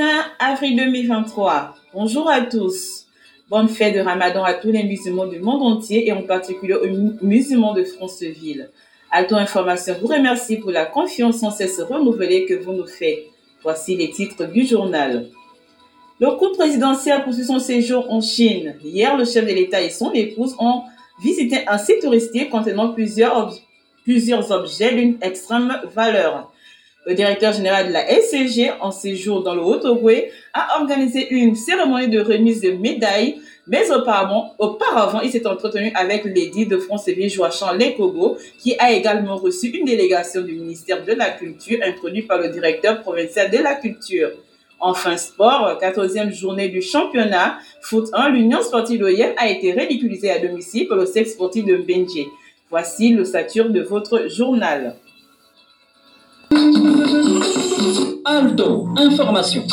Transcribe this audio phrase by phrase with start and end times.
[0.00, 1.74] 21 avril 2023.
[1.92, 3.04] Bonjour à tous.
[3.50, 6.86] Bonne fête de Ramadan à tous les musulmans du monde entier et en particulier aux
[7.22, 8.70] musulmans de Franceville.
[9.10, 13.24] Alto Information vous remercie pour la confiance sans cesse renouvelée que vous nous faites.
[13.62, 15.26] Voici les titres du journal.
[16.18, 18.76] Le couple présidentiel poursuit son séjour en Chine.
[18.82, 20.84] Hier, le chef de l'État et son épouse ont
[21.22, 23.60] visité un site touristique contenant plusieurs
[24.50, 26.50] objets d'une extrême valeur.
[27.06, 32.08] Le directeur général de la SCG, en séjour dans le Haut-Ogooué, a organisé une cérémonie
[32.08, 37.72] de remise de médailles, mais auparavant, auparavant il s'est entretenu avec l'édit de France-Séville Joachim
[37.72, 42.50] Lekogo, qui a également reçu une délégation du ministère de la Culture introduite par le
[42.50, 44.32] directeur provincial de la Culture.
[44.78, 47.58] Enfin, sport, 14e journée du championnat.
[47.80, 51.76] Foot 1, l'Union sportive d'Oyen a été ridiculisée à domicile par le sexe sportif de
[51.76, 52.26] Benji.
[52.68, 54.96] Voici le sature de votre journal.
[58.24, 59.64] Alto, information.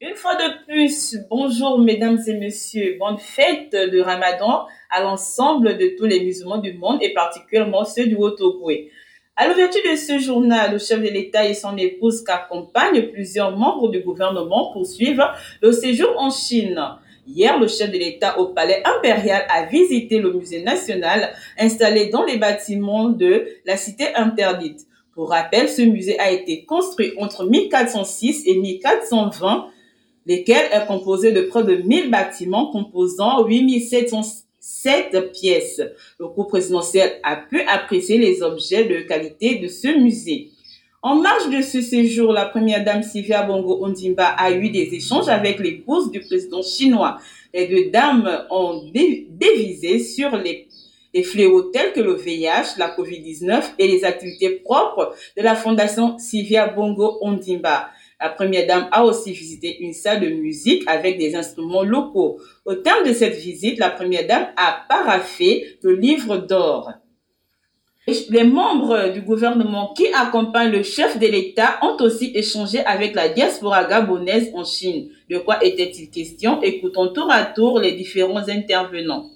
[0.00, 5.94] Une fois de plus, bonjour mesdames et messieurs, bonne fête de Ramadan à l'ensemble de
[5.98, 8.90] tous les musulmans du monde et particulièrement ceux du Haut-Ogooué.
[9.36, 13.90] À l'ouverture de ce journal, le chef de l'État et son épouse qu'accompagnent plusieurs membres
[13.90, 15.26] du gouvernement poursuivent
[15.60, 16.80] le séjour en Chine.
[17.26, 22.24] Hier, le chef de l'État au palais impérial a visité le musée national installé dans
[22.24, 24.86] les bâtiments de la cité interdite.
[25.18, 29.66] Pour rappel, ce musée a été construit entre 1406 et 1420,
[30.26, 35.82] lesquels est composé de près de 1000 bâtiments composant 8707 pièces.
[36.20, 40.50] Le cours présidentiel a pu apprécier les objets de qualité de ce musée.
[41.02, 45.28] En marge de ce séjour, la première dame Sylvia Bongo Ondimba a eu des échanges
[45.28, 47.18] avec l'épouse du président chinois.
[47.52, 50.67] Les deux dames ont dévisé sur les
[51.14, 56.18] des fléaux tels que le VIH, la COVID-19 et les activités propres de la Fondation
[56.18, 57.90] Sylvia Bongo Ondimba.
[58.20, 62.40] La première dame a aussi visité une salle de musique avec des instruments locaux.
[62.64, 66.92] Au terme de cette visite, la première dame a paraffé le livre d'or.
[68.30, 73.28] Les membres du gouvernement qui accompagnent le chef de l'État ont aussi échangé avec la
[73.28, 75.10] diaspora gabonaise en Chine.
[75.28, 76.62] De quoi était-il question?
[76.62, 79.30] Écoutons tour à tour les différents intervenants.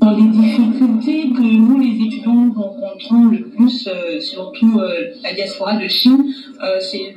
[0.00, 5.76] Dans les difficultés que nous, les étudiants, rencontrons le plus, euh, surtout euh, la diaspora
[5.76, 6.24] de Chine,
[6.62, 7.14] euh, c'est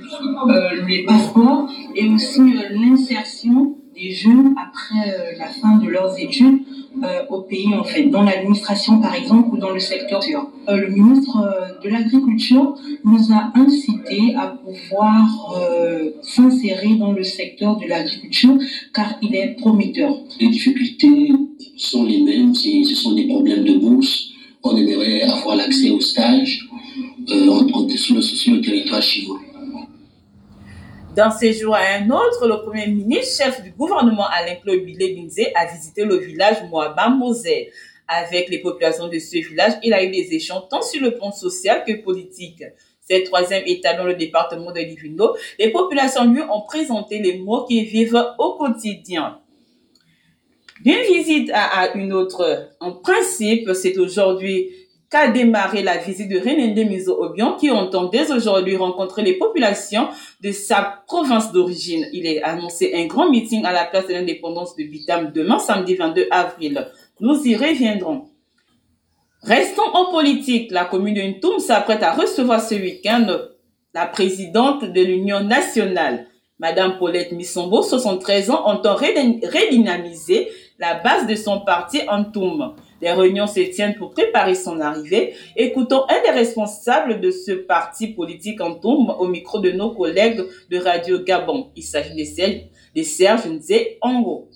[0.88, 6.60] les passeports et aussi l'insertion des jeunes après la fin de leurs études
[7.30, 10.22] au pays, en fait, dans l'administration par exemple ou dans le secteur.
[10.68, 11.38] le ministre
[11.84, 15.26] de l'Agriculture nous a incité à pouvoir
[16.22, 18.58] s'insérer dans le secteur de l'agriculture
[18.94, 20.18] car il est prometteur.
[20.40, 21.32] Les difficultés
[21.78, 24.30] sont les mêmes, ce sont des problèmes de bourse.
[24.64, 26.68] On aimerait avoir l'accès au stage
[27.30, 29.40] euh, sur, le, sur territoire chinois.
[31.18, 35.18] D'un séjour à un autre, le Premier ministre, chef du gouvernement Alain Claude Bilé
[35.56, 37.70] a visité le village Moaba Moselle.
[38.08, 41.32] Avec les populations de ce village, il a eu des échanges tant sur le plan
[41.32, 42.64] social que politique.
[43.02, 45.36] C'est le troisième état dans le département de Livino.
[45.58, 49.40] Les populations lui ont présenté les mots qu'ils vivent au quotidien.
[50.86, 54.70] D'une visite à, une autre, en principe, c'est aujourd'hui
[55.10, 60.10] qu'a démarré la visite de René Mizo Obion qui entend dès aujourd'hui rencontrer les populations
[60.42, 62.06] de sa province d'origine.
[62.12, 65.96] Il est annoncé un grand meeting à la place de l'indépendance de Bitam demain, samedi
[65.96, 66.88] 22 avril.
[67.20, 68.26] Nous y reviendrons.
[69.44, 70.72] Restons en politique.
[70.72, 73.28] La commune de Ntoum s'apprête à recevoir ce week-end
[73.94, 76.28] la présidente de l'Union nationale.
[76.60, 82.24] Madame Paulette Missombo, 73 ans, entend redynamiser la base de son parti en
[83.02, 85.34] Les réunions se tiennent pour préparer son arrivée.
[85.56, 90.44] Écoutons un des responsables de ce parti politique en Toum au micro de nos collègues
[90.70, 91.70] de Radio Gabon.
[91.76, 92.16] Il s'agit
[92.96, 94.47] de Serge, Nzé Ongo.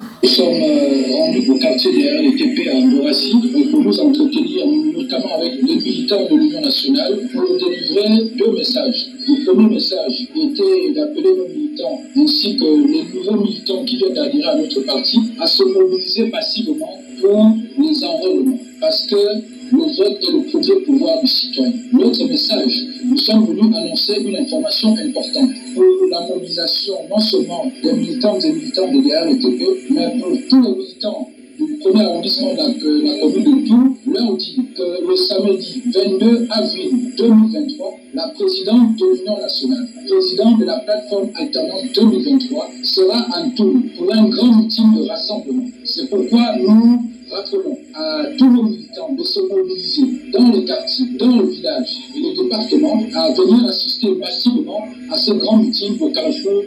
[0.00, 4.64] Nous sommes euh, rendus au quartier de la RLTP à pour nous entretenir
[4.94, 9.08] notamment avec les militants de l'Union nationale pour délivrer deux messages.
[9.26, 14.48] Le premier message était d'appeler nos militants ainsi que les nouveaux militants qui viennent d'adhérer
[14.48, 18.60] à notre parti à se mobiliser massivement pour les enrôlements.
[18.80, 19.16] Parce que
[19.72, 21.72] le vote est le premier pouvoir du citoyen.
[21.92, 27.92] Notre message, nous sommes venus annoncer une information importante pour la mobilisation non seulement des
[27.92, 31.28] militants et militants de l'RTP, mais pour tous les militants
[31.58, 36.90] du premier arrondissement de la, commune de Tours, leur dit que le samedi 22 avril
[37.16, 43.74] 2023, la présidente de l'Union nationale, présidente de la plateforme alternante 2023, sera en Tours
[43.96, 45.66] pour un grand meeting de rassemblement.
[45.84, 51.36] C'est pourquoi nous rappelons à tous nos militants de se mobiliser dans les quartiers, dans
[51.36, 56.64] le village et de département à venir assister massivement à ce grand meeting au carrefour.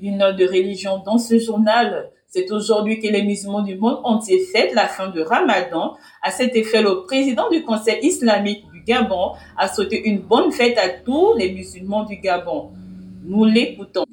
[0.00, 2.10] Une note de religion dans ce journal.
[2.28, 5.96] C'est aujourd'hui que les musulmans du monde entier fêtent la fin de Ramadan.
[6.22, 10.76] À cet effet, le président du Conseil islamique du Gabon a souhaité une bonne fête
[10.78, 12.70] à tous les musulmans du Gabon.
[13.24, 14.04] Nous l'écoutons.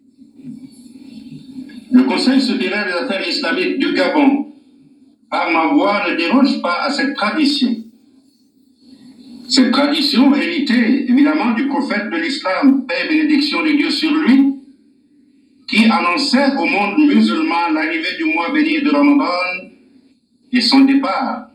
[1.95, 4.47] Le Conseil supérieur des affaires islamiques du Gabon,
[5.29, 7.73] par ma voix, ne déroge pas à cette tradition.
[9.47, 14.55] Cette tradition héritée évidemment du prophète de l'islam, paix et bénédiction de Dieu sur lui,
[15.69, 19.69] qui annonçait au monde musulman l'arrivée du mois béni de Ramadan
[20.51, 21.47] et son départ.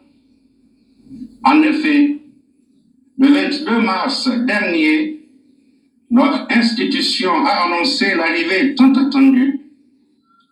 [1.44, 2.16] En effet,
[3.18, 5.20] le 22 mars dernier,
[6.10, 9.60] notre institution a annoncé l'arrivée tant attendue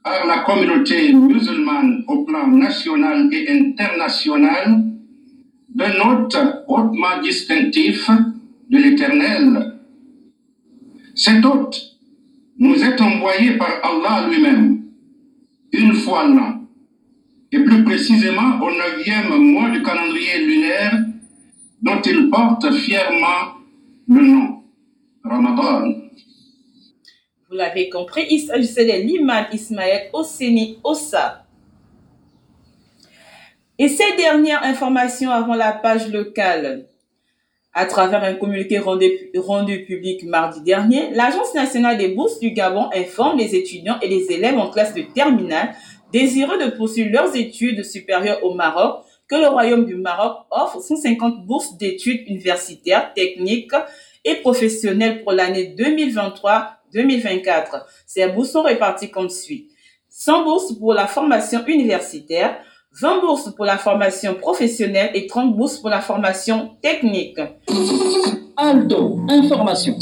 [0.03, 4.83] par la communauté musulmane au plan national et international
[5.69, 6.37] d'un hôte
[6.67, 8.09] hautement distinctif
[8.71, 9.75] de l'Éternel.
[11.15, 11.99] Cet hôte
[12.59, 14.83] nous est envoyé par Allah lui-même,
[15.73, 16.63] une fois l'an,
[17.53, 21.05] et plus précisément au neuvième mois du calendrier lunaire,
[21.83, 23.59] dont il porte fièrement
[24.09, 24.63] le nom,
[25.25, 26.08] Ramadan.
[27.51, 31.47] Vous l'avez compris, il s'agissait de l'imam Ismaël Osseni Ossa.
[33.79, 36.89] Et ces dernières informations avant la page locale.
[37.73, 42.91] À travers un communiqué rendu, rendu, public mardi dernier, l'Agence nationale des bourses du Gabon
[42.95, 45.75] informe les étudiants et les élèves en classe de terminale
[46.13, 51.47] désireux de poursuivre leurs études supérieures au Maroc que le Royaume du Maroc offre 150
[51.47, 53.73] bourses d'études universitaires, techniques
[54.25, 55.69] et professionnelles pour l'année
[56.95, 57.83] 2023-2024.
[58.07, 59.69] Ces bourses sont réparties comme suit.
[60.11, 62.59] 100 bourses pour la formation universitaire,
[63.01, 67.39] 20 bourses pour la formation professionnelle et 30 bourses pour la formation technique.
[68.57, 69.97] Aldo, information.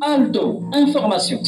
[0.00, 1.40] Aldo, information.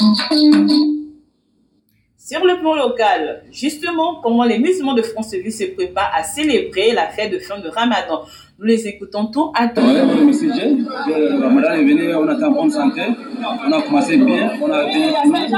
[2.17, 7.09] Sur le plan local, justement, comment les musulmans de France-Vie se préparent à célébrer la
[7.09, 8.23] fête de fin de Ramadan?
[8.57, 13.01] Nous les écoutons tout à on venu, on en bonne santé.
[13.67, 15.13] On a commencé bien, on a bien.
[15.27, 15.51] On.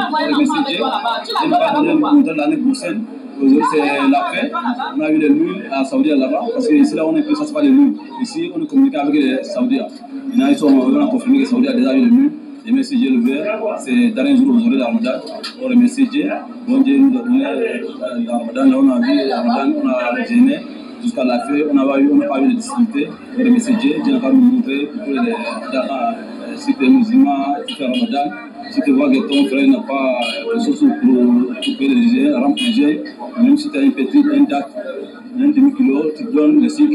[4.96, 6.40] On a eu les lunes à Saoudi là-bas.
[6.54, 7.70] Parce que ici, on est plus, ça les.
[8.22, 9.88] Ici, on est communiqué avec les Saoudiens.
[10.34, 10.54] On les
[11.74, 12.10] déjà eu les
[16.80, 17.22] Dieu nous a
[18.74, 19.20] on a vu
[19.82, 20.75] on gêné
[21.06, 21.54] jusqu'à la fin.
[21.70, 23.08] On n'a pas eu, on pas eu de difficulté.
[23.34, 25.32] Pour les messagers, Dieu n'a pas montré pour les
[26.56, 28.30] si tu es musulman, fais Ramadan.
[28.70, 30.20] Si tu vois que ton frère n'a pas
[30.52, 34.46] quelque chose pour couper les jeûnes, remplir les même si tu as une petite, une
[34.46, 34.70] date,
[35.38, 36.94] un demi-kilo, tu donnes le cycle.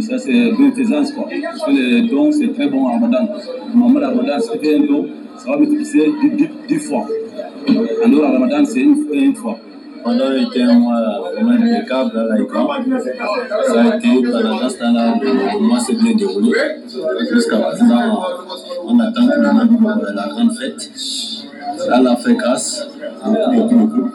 [0.00, 1.12] Ça, c'est bienfaisance.
[1.12, 1.28] Quoi.
[1.42, 3.24] Parce que les dons, c'est très bon en Ramadan.
[3.24, 5.06] De Ramadan, si tu fais un don,
[5.36, 6.12] ça va multiplier
[6.68, 7.06] 10 fois.
[7.68, 9.58] De Ramadan, c'est une, une fois.
[10.02, 12.68] Pendant a été un mois vraiment impeccable à l'ICAN.
[13.66, 16.52] Ça a été pendant ce temps-là, le mois s'est bien déroulé.
[17.30, 18.22] Jusqu'à présent,
[18.84, 20.90] on attend maintenant la grande fête.
[21.90, 22.86] Allah fait grâce,
[23.24, 24.10] beaucoup, beaucoup, beaucoup.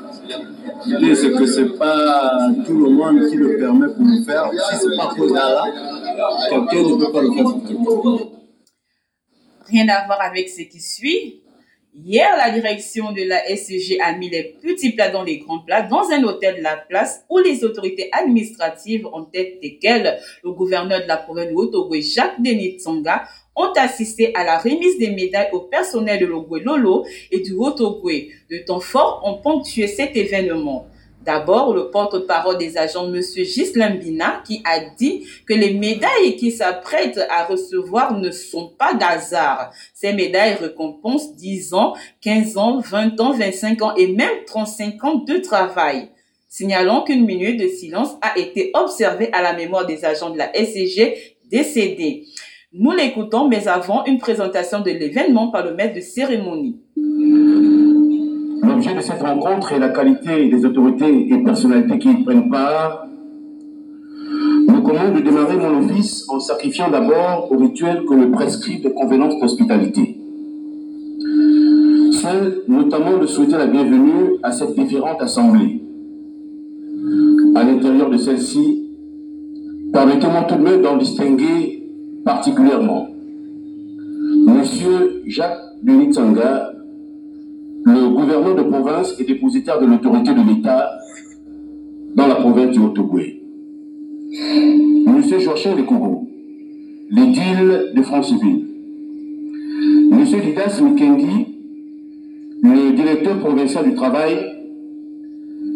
[0.85, 4.51] L'idée, c'est que ce n'est pas tout le monde qui le permet pour le faire.
[4.51, 5.65] Si ce n'est pas pour Allah,
[6.49, 8.25] quelqu'un ne peut pas le faire pour quelqu'un.
[9.67, 11.41] Rien à voir avec ce qui suit.
[12.03, 15.81] Hier, la direction de la SCG a mis les petits plats dans les grands plats
[15.81, 21.01] dans un hôtel de la place où les autorités administratives, en tête desquelles le gouverneur
[21.03, 23.23] de la province de Haut-Ogooué, Jacques Denis Tsonga,
[23.55, 28.29] ont assisté à la remise des médailles au personnel de l'Ogooué Lolo et du Haut-Ogooué.
[28.51, 30.87] De temps fort ont ponctué cet événement.
[31.25, 33.19] D'abord, le porte-parole des agents, M.
[33.19, 38.93] Gislain Bina, qui a dit que les médailles qu'il s'apprête à recevoir ne sont pas
[38.93, 39.71] d'hasard.
[39.95, 45.15] Ces médailles récompensent 10 ans, 15 ans, 20 ans, 25 ans et même 35 ans
[45.15, 46.09] de travail.
[46.47, 50.53] Signalons qu'une minute de silence a été observée à la mémoire des agents de la
[50.53, 52.25] SCG décédés.
[52.71, 56.79] Nous l'écoutons, mais avant une présentation de l'événement par le maître de cérémonie.
[58.75, 63.07] L'objet de cette rencontre est la qualité des autorités et personnalités qui y prennent part.
[64.67, 68.89] Me commande de démarrer mon office en sacrifiant d'abord au rituel que me prescrit de
[68.89, 70.17] convenances d'hospitalité.
[72.11, 75.81] Seul, notamment, de souhaiter la bienvenue à cette différente assemblée.
[77.55, 78.89] À l'intérieur de celle-ci,
[79.93, 81.81] permettez-moi tout de même d'en distinguer
[82.25, 83.07] particulièrement
[84.47, 86.74] Monsieur Jacques Denis Tsanga,
[87.85, 90.89] le gouverneur de province est dépositaire de l'autorité de l'État
[92.15, 93.43] dans la province du Haut-Ogooué.
[95.05, 96.27] Monsieur Joachim Lekourou,
[97.11, 98.65] l'édile de Franceville.
[100.11, 101.45] Monsieur Didas Mikendi,
[102.63, 104.35] le directeur provincial du travail,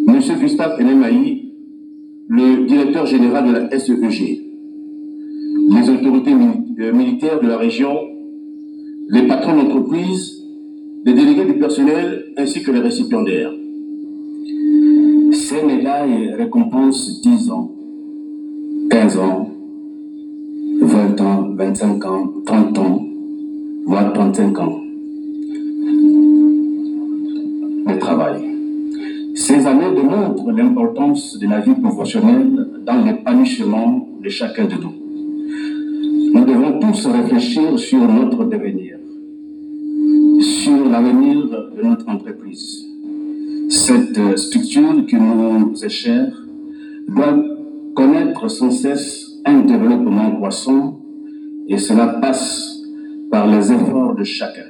[0.07, 1.51] Monsieur Gustave Enemaï,
[2.27, 4.41] le directeur général de la SEG,
[5.71, 7.95] les autorités euh, militaires de la région,
[9.09, 10.38] les patrons d'entreprise,
[11.06, 13.51] les délégués du personnel ainsi que les récipiendaires.
[15.32, 17.72] Ces médailles récompensent 10 ans,
[18.89, 19.50] 15 ans,
[20.82, 23.06] 20 ans, 25 ans, 30 ans,
[23.86, 24.79] voire 35 ans
[27.88, 28.44] de travail.
[29.36, 34.94] Ces années démontrent l'importance de la vie professionnelle dans l'épanouissement de chacun de nous.
[36.34, 38.99] Nous devons tous réfléchir sur notre devenir,
[40.89, 42.86] l'avenir de notre entreprise.
[43.69, 46.34] Cette structure qui nous est chère
[47.08, 47.38] doit
[47.96, 51.00] connaître sans cesse un développement croissant
[51.67, 52.77] et cela passe
[53.31, 54.65] par les efforts de chacun.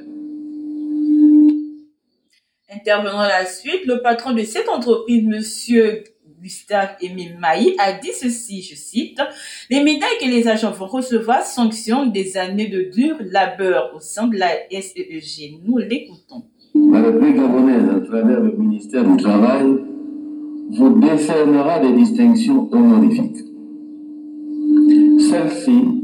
[2.72, 6.04] Intervenant à la suite, le patron de cette entreprise, Monsieur
[6.42, 9.20] Gustave Émile Maï, a dit ceci, je cite,
[9.70, 14.26] Les médailles que les agents vont recevoir sanctionnent des années de dur labeur au sein
[14.26, 15.60] de la SEG.
[15.64, 16.44] Nous l'écoutons.
[16.74, 19.66] La République gabonaise, à travers le ministère du Travail,
[20.70, 23.44] vous décernera des distinctions honorifiques.
[25.18, 26.00] Celle-ci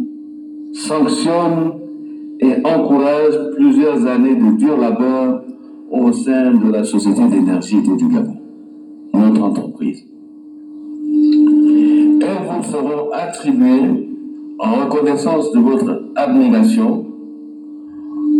[0.74, 1.80] sanctionne
[2.40, 5.42] et encourage plusieurs années de dur labeur
[5.90, 8.36] au sein de la Société d'énergie du Gabon,
[9.14, 10.04] notre entreprise.
[12.70, 14.08] Seront attribuées
[14.58, 17.06] en reconnaissance de votre abnégation,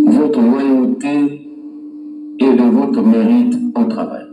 [0.07, 1.49] votre loyauté
[2.41, 4.25] et de votre mérite au travail.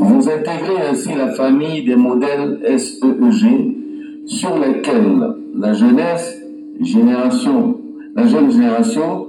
[0.00, 6.42] Vous intégrez ainsi la famille des modèles SEEG sur lesquels la jeunesse,
[6.80, 7.78] génération,
[8.14, 9.28] la jeune génération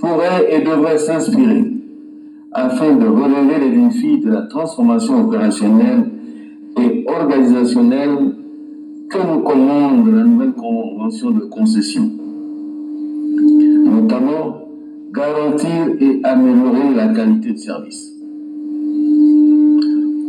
[0.00, 1.77] pourrait et devrait s'inspirer
[2.64, 6.10] afin de relever les défis de la transformation opérationnelle
[6.80, 8.34] et organisationnelle
[9.08, 12.10] que nous commande la nouvelle convention de concession.
[13.84, 14.58] Notamment,
[15.12, 18.12] garantir et améliorer la qualité de service.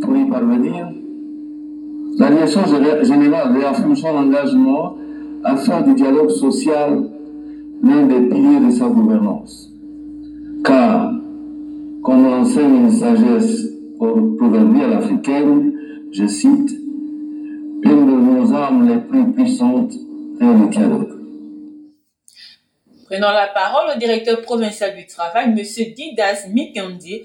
[0.02, 0.88] Pour y parvenir,
[2.18, 2.60] la direction
[3.02, 4.96] générale réaffirme son engagement
[5.44, 7.10] à faire du dialogue social
[7.82, 9.72] l'un des piliers de sa gouvernance.
[10.64, 11.09] Car,
[12.02, 13.66] comme l'enseigne une sagesse
[13.98, 15.72] proverbiale africaine,
[16.12, 16.70] je cite,
[17.82, 21.20] une de nos armes les plus puissantes est le dialogue.
[23.06, 25.56] Prenant la parole, le directeur provincial du travail, M.
[25.56, 27.22] Didas Mikendi,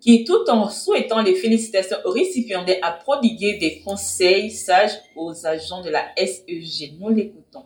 [0.00, 5.82] qui, tout en souhaitant les félicitations aux récipiendaires, a prodigué des conseils sages aux agents
[5.82, 6.94] de la SEG.
[7.00, 7.64] Nous l'écoutons.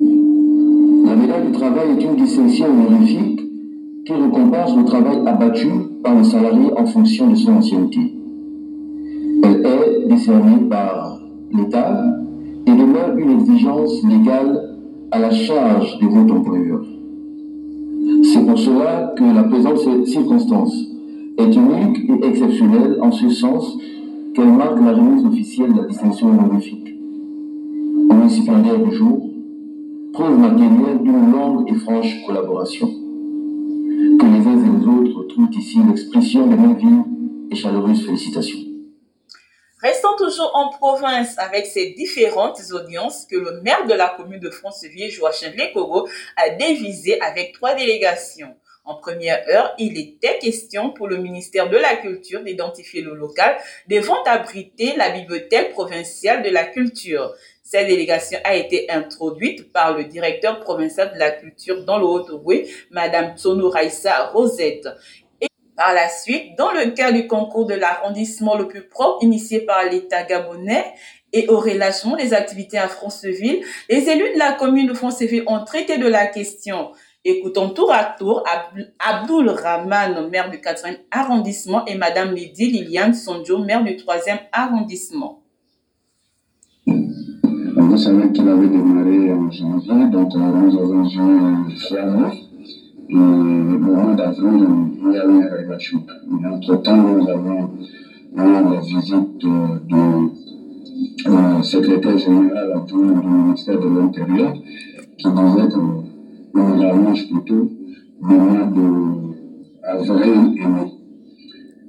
[0.00, 3.40] La médaille du travail est une distinction honorifique
[4.10, 5.68] qui récompense le travail abattu
[6.02, 8.00] par le salarié en fonction de son ancienneté.
[9.44, 11.20] Elle est décernée par
[11.52, 12.04] l'État
[12.66, 14.78] et demeure une exigence légale
[15.12, 16.82] à la charge de votre employeur.
[18.24, 20.74] C'est pour cela que la présente circonstance
[21.38, 23.78] est unique et exceptionnelle en ce sens
[24.34, 26.96] qu'elle marque la remise officielle de la distinction honorifique.
[28.22, 29.30] Récipiendaire du jour,
[30.12, 32.88] preuve matérielle d'une longue et franche collaboration.
[35.32, 37.04] Trouvent ici l'expression de vives
[37.50, 38.58] et chaleureuses félicitations.
[39.82, 44.50] Restons toujours en province avec ces différentes audiences que le maire de la commune de
[44.50, 46.06] Franceville, Joachim Lécoro,
[46.36, 48.54] a dévisées avec trois délégations.
[48.84, 53.56] En première heure, il était question pour le ministère de la Culture d'identifier le local
[53.88, 57.32] devant abriter la bibliothèque provinciale de la culture.
[57.72, 62.68] Cette délégation a été introduite par le directeur provincial de la culture dans le Haut-Ogooué,
[62.90, 64.88] Madame Tsono Raissa Rosette.
[65.76, 69.84] Par la suite, dans le cas du concours de l'arrondissement le plus propre initié par
[69.84, 70.84] l'État gabonais
[71.32, 75.64] et au relâchement des activités à Franceville, les élus de la commune de Franceville ont
[75.64, 76.90] traité de la question.
[77.24, 78.42] Écoutons tour à tour
[78.98, 85.39] Abdul Rahman, maire du 4e arrondissement, et Madame Lydie Liliane Sonjo, maire du 3e arrondissement.
[87.90, 91.34] Vous savez qu'il avait démarré en janvier, donc nous avons joué
[91.88, 92.30] fin
[93.08, 94.68] et le mois d'avril,
[95.02, 96.06] il y a eu une relâchement.
[96.52, 97.70] Entre-temps, nous avons
[98.32, 100.04] eu la visite du
[101.64, 104.52] secrétaire général adjoint du ministère de l'Intérieur
[105.18, 105.80] qui disait que
[106.54, 107.70] nous allonge plutôt
[108.22, 108.70] le mois
[109.82, 110.99] d'avril et mai.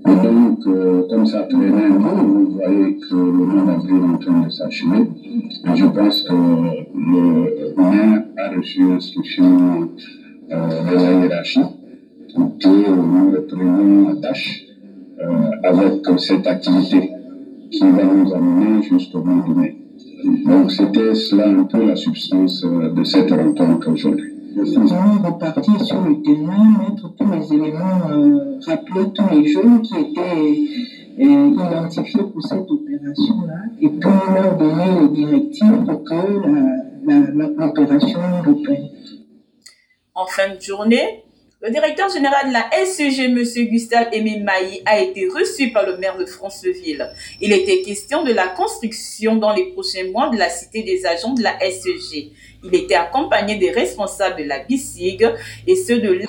[0.08, 4.18] Et donc, euh, comme ça traînait un vous voyez que le mois d'avril est en
[4.18, 5.08] train de s'achever.
[5.76, 9.90] Je pense que le maire a reçu l'instruction
[10.52, 11.62] euh, de la hiérarchie
[12.60, 14.64] qui nous reprenons la tâche
[15.20, 17.12] euh, avec cette activité
[17.70, 19.78] qui va nous amener jusqu'au mois de mai.
[20.46, 24.31] Donc c'était cela un peu la substance euh, de cette rencontre aujourd'hui.
[24.54, 29.96] Nous repartir sur le terrain, mettre tous les éléments, euh, rappeler tous les jeunes qui
[29.96, 36.16] étaient euh, identifiés pour cette opération-là, et puis leur donner les directives pour que
[37.58, 38.90] l'opération reprenne.
[40.16, 41.24] En fin de journée,
[41.62, 43.44] le directeur général de la SEG, M.
[43.70, 47.08] Gustave Émile Mailly, a été reçu par le maire de Franceville.
[47.40, 51.36] Il était question de la construction dans les prochains mois de la cité des agents
[51.36, 52.32] de la SEG.
[52.64, 55.24] Il était accompagné des responsables de la BICIG
[55.68, 56.22] et ceux de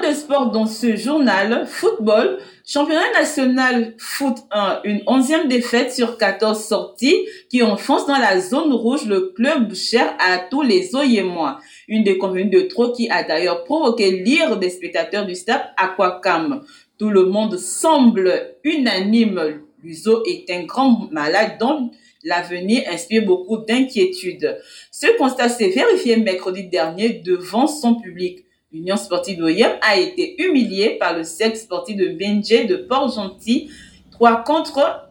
[0.00, 6.64] De sport dans ce journal, football, championnat national foot 1, une onzième défaite sur 14
[6.64, 11.60] sorties qui enfonce dans la zone rouge le club cher à tous les Oyémois.
[11.88, 16.64] Une déconvenue de trop qui a d'ailleurs provoqué l'ire des spectateurs du stade Aquacam.
[16.98, 19.60] Tout le monde semble unanime.
[19.84, 21.90] L'USO est un grand malade dont
[22.24, 24.58] l'avenir inspire beaucoup d'inquiétude.
[24.90, 28.46] Ce constat s'est vérifié mercredi dernier devant son public.
[28.72, 33.70] L'Union sportive d'Oyem a été humiliée par le sexe sportif de Benje de Port-Gentil,
[34.12, 35.10] 3 contre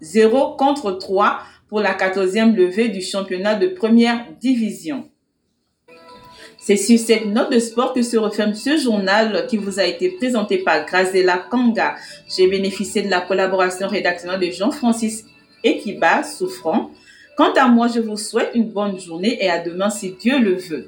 [0.00, 5.08] 0 contre 3 pour la 14e levée du championnat de première division.
[6.60, 10.10] C'est sur cette note de sport que se referme ce journal qui vous a été
[10.10, 11.96] présenté par Grazela Kanga.
[12.28, 15.24] J'ai bénéficié de la collaboration rédactionnelle de Jean-Francis
[15.64, 16.90] Ekiba, souffrant.
[17.36, 20.54] Quant à moi, je vous souhaite une bonne journée et à demain si Dieu le
[20.54, 20.82] veut.